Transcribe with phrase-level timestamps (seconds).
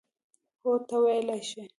[0.61, 1.61] هو، ته ویلای شې.